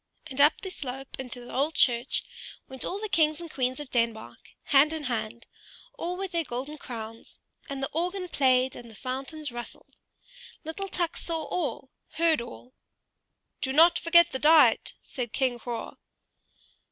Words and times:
And 0.25 0.41
up 0.41 0.61
the 0.61 0.71
slope 0.71 1.19
into 1.19 1.41
the 1.41 1.53
old 1.53 1.75
church 1.75 2.23
went 2.67 2.83
all 2.83 2.99
the 2.99 3.07
kings 3.07 3.39
and 3.39 3.51
queens 3.51 3.79
of 3.79 3.91
Denmark, 3.91 4.49
hand 4.63 4.93
in 4.93 5.03
hand, 5.03 5.45
all 5.93 6.17
with 6.17 6.31
their 6.31 6.43
golden 6.43 6.79
crowns; 6.79 7.37
and 7.69 7.83
the 7.83 7.89
organ 7.93 8.27
played 8.27 8.75
and 8.75 8.89
the 8.89 8.95
fountains 8.95 9.51
rustled. 9.51 9.97
Little 10.63 10.89
Tuk 10.89 11.17
saw 11.17 11.43
all, 11.43 11.91
heard 12.13 12.41
all. 12.41 12.73
"Do 13.61 13.71
not 13.73 13.99
forget 13.99 14.31
the 14.31 14.39
diet," 14.39 14.95
said 15.03 15.33
King 15.33 15.59
Hroar. 15.59 15.97